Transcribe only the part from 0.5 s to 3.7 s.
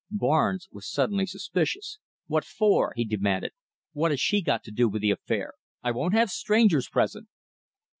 was suddenly suspicious. "What for?" he demanded.